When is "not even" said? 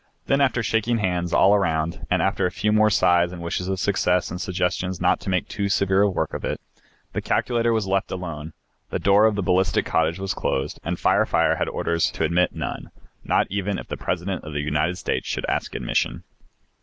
13.23-13.77